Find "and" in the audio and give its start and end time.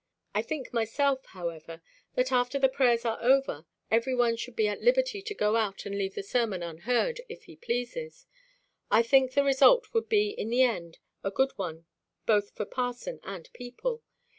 5.85-5.95, 13.23-13.47